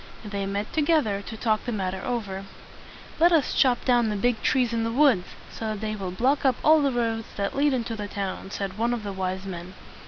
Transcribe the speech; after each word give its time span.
They 0.25 0.47
met 0.47 0.73
together 0.73 1.21
to 1.21 1.37
talk 1.37 1.63
the 1.65 1.71
matter 1.71 2.01
over. 2.03 2.45
"Let 3.19 3.31
us 3.31 3.53
chop 3.53 3.85
down 3.85 4.09
the 4.09 4.15
big 4.15 4.41
trees 4.41 4.73
in 4.73 4.83
the 4.83 4.91
woods, 4.91 5.27
so 5.51 5.65
that 5.67 5.81
they 5.81 5.95
will 5.95 6.09
block 6.09 6.43
up 6.43 6.55
all 6.63 6.81
the 6.81 6.91
roads 6.91 7.27
that 7.35 7.55
lead 7.55 7.71
into 7.71 7.95
the 7.95 8.07
town," 8.07 8.49
said 8.49 8.79
one 8.79 8.95
of 8.95 9.03
the 9.03 9.13
wise 9.13 9.45
men. 9.45 9.75